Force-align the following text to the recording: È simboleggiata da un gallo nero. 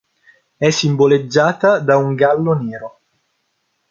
È 0.57 0.67
simboleggiata 0.71 1.77
da 1.77 1.95
un 1.97 2.15
gallo 2.15 2.53
nero. 2.53 2.99